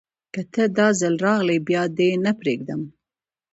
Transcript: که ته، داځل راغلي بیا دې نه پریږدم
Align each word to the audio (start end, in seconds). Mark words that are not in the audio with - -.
که 0.33 0.41
ته، 0.53 0.63
داځل 0.77 1.15
راغلي 1.25 1.57
بیا 1.67 1.83
دې 1.97 2.09
نه 2.25 2.31
پریږدم 2.39 2.81